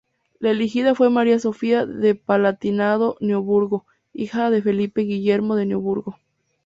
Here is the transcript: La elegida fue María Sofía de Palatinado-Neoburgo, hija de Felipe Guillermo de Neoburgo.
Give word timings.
La 0.39 0.49
elegida 0.49 0.95
fue 0.95 1.11
María 1.11 1.37
Sofía 1.37 1.85
de 1.85 2.15
Palatinado-Neoburgo, 2.15 3.85
hija 4.15 4.49
de 4.49 4.59
Felipe 4.63 5.01
Guillermo 5.01 5.55
de 5.55 5.67
Neoburgo. 5.67 6.17